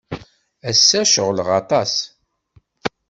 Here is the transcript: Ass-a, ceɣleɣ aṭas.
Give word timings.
Ass-a, 0.69 1.01
ceɣleɣ 1.13 1.47
aṭas. 1.59 1.93